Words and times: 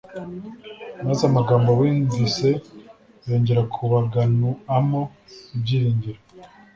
maze 1.05 1.21
amagambo 1.29 1.69
bumvise 1.79 2.49
yongera 3.27 3.61
kubaganu-amo 3.73 5.01
ibyiringiro. 5.55 6.21